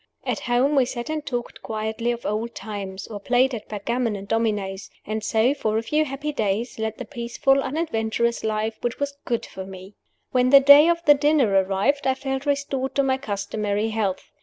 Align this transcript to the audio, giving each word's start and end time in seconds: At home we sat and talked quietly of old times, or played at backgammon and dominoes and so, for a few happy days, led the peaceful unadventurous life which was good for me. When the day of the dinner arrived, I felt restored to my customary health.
At 0.25 0.39
home 0.39 0.75
we 0.75 0.85
sat 0.85 1.11
and 1.11 1.23
talked 1.23 1.61
quietly 1.61 2.11
of 2.11 2.25
old 2.25 2.55
times, 2.55 3.05
or 3.05 3.19
played 3.19 3.53
at 3.53 3.67
backgammon 3.67 4.15
and 4.15 4.27
dominoes 4.27 4.89
and 5.05 5.23
so, 5.23 5.53
for 5.53 5.77
a 5.77 5.83
few 5.83 6.05
happy 6.05 6.31
days, 6.33 6.79
led 6.79 6.97
the 6.97 7.05
peaceful 7.05 7.61
unadventurous 7.61 8.43
life 8.43 8.77
which 8.81 8.97
was 8.99 9.19
good 9.25 9.45
for 9.45 9.63
me. 9.63 9.93
When 10.31 10.49
the 10.49 10.59
day 10.59 10.89
of 10.89 11.05
the 11.05 11.13
dinner 11.13 11.49
arrived, 11.51 12.07
I 12.07 12.15
felt 12.15 12.47
restored 12.47 12.95
to 12.95 13.03
my 13.03 13.17
customary 13.19 13.89
health. 13.89 14.31